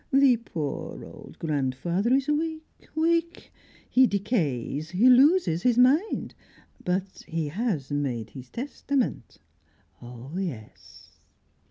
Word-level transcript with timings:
The 0.11 0.37
poor 0.37 1.05
old 1.05 1.37
grandfather 1.37 2.11
is 2.11 2.27
weak, 2.27 2.89
weak; 2.95 3.53
he 3.87 4.07
decays, 4.07 4.89
he 4.89 5.07
loses 5.07 5.61
his 5.61 5.77
mind; 5.77 6.33
but 6.83 7.21
he 7.27 7.49
has 7.49 7.91
made 7.91 8.31
his 8.31 8.49
testament, 8.49 9.37
oh 10.01 10.35
yes!" 10.39 11.19